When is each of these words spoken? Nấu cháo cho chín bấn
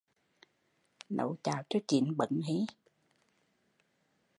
Nấu 1.09 1.35
cháo 1.43 1.63
cho 1.69 1.79
chín 1.87 2.17
bấn 2.17 2.41